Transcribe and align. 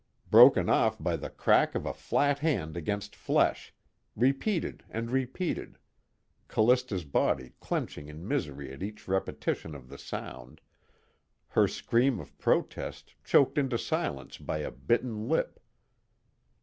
broken 0.31 0.67
off 0.67 0.97
by 0.97 1.15
the 1.15 1.29
crack 1.29 1.75
of 1.75 1.85
a 1.85 1.93
flat 1.93 2.39
hand 2.39 2.75
against 2.75 3.15
flesh, 3.15 3.71
repeated 4.15 4.83
and 4.89 5.11
repeated, 5.11 5.77
Callista's 6.47 7.05
body 7.05 7.51
clenching 7.59 8.07
in 8.07 8.27
misery 8.27 8.73
at 8.73 8.81
each 8.81 9.07
repetition 9.07 9.75
of 9.75 9.89
the 9.89 9.99
sound, 9.99 10.59
her 11.49 11.67
scream 11.67 12.19
of 12.19 12.35
protest 12.39 13.13
choked 13.23 13.59
into 13.59 13.77
silence 13.77 14.39
by 14.39 14.57
a 14.57 14.71
bitten 14.71 15.29
lip. 15.29 15.59